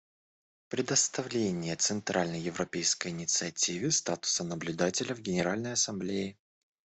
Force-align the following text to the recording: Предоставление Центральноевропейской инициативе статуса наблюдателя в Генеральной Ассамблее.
Предоставление 0.69 1.75
Центральноевропейской 1.75 3.11
инициативе 3.11 3.91
статуса 3.91 4.43
наблюдателя 4.43 5.13
в 5.13 5.19
Генеральной 5.21 5.73
Ассамблее. 5.73 6.39